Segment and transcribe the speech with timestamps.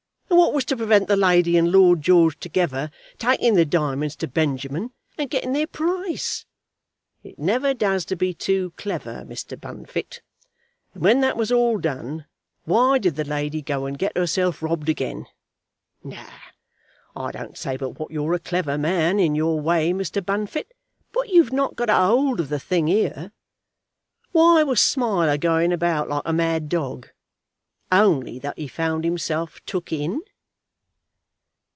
[0.31, 4.27] And what was to prevent the lady and Lord George together taking the diamonds to
[4.27, 6.45] Benjamin and getting their price?
[7.21, 9.59] It never does to be too clever, Mr.
[9.59, 10.21] Bunfit.
[10.93, 12.25] And when that was all done,
[12.63, 15.27] why did the lady go and get herself robbed again?
[16.03, 16.25] No;
[17.15, 20.25] I don't say but what you're a clever man, in your way, Mr.
[20.25, 20.73] Bunfit;
[21.11, 23.31] but you've not got a hold of the thing here.
[24.31, 27.09] Why was Smiler going about like a mad dog,
[27.93, 30.19] only that he found himself took in?"